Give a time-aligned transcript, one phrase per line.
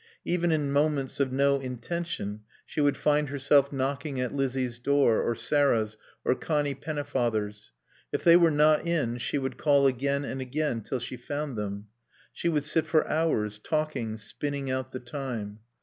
[0.25, 5.35] Even in moments of no intention she would find herself knocking at Lizzie's door or
[5.35, 7.71] Sarah's or Connie Pennefather's.
[8.11, 11.85] If they were not in she would call again and again, till she found them.
[12.33, 15.59] She would sit for hours, talking, spinning out the time.